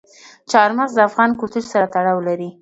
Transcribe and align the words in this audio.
چار 0.51 0.69
مغز 0.77 0.91
د 0.95 0.99
افغان 1.09 1.29
کلتور 1.39 1.63
سره 1.73 1.85
تړاو 1.95 2.19
لري. 2.27 2.49